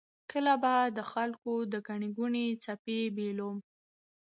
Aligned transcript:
کله 0.31 0.53
به 0.63 0.75
د 0.97 0.99
خلکو 1.11 1.53
د 1.73 1.75
ګڼې 1.87 2.09
ګوڼې 2.17 2.45
څپې 2.63 2.99
بیولم. 3.15 3.57